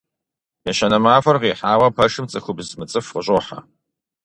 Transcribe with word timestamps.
Ещанэ 0.69 0.97
махуэр 1.03 1.37
къихьауэ 1.41 1.87
пэшым 1.95 2.25
цӀыхубз 2.31 2.67
мыцӀыху 2.79 3.11
къыщӀохьэ. 3.13 3.59